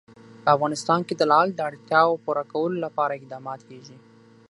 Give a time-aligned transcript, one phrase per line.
[0.43, 3.97] په افغانستان کې د لعل د اړتیاوو پوره کولو لپاره اقدامات کېږي.